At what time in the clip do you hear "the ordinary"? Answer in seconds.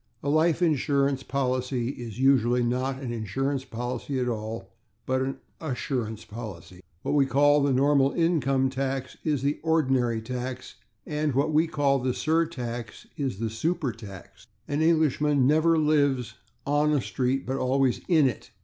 9.43-10.25